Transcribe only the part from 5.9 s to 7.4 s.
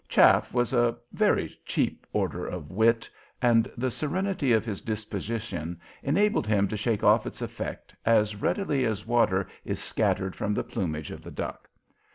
enabled him to shake off its